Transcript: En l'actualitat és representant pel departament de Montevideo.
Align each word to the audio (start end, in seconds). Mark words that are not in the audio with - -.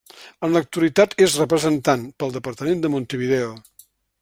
En 0.45 0.53
l'actualitat 0.53 1.13
és 1.25 1.35
representant 1.41 2.07
pel 2.23 2.35
departament 2.39 2.83
de 2.87 2.93
Montevideo. 2.97 3.55